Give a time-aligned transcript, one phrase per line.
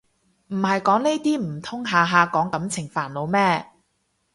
[0.47, 3.67] 唔係講呢啲唔通下下講感情煩惱咩